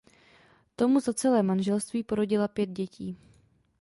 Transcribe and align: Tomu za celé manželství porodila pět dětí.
Tomu 0.75 0.99
za 0.99 1.13
celé 1.13 1.43
manželství 1.43 2.03
porodila 2.03 2.47
pět 2.47 2.69
dětí. 2.69 3.17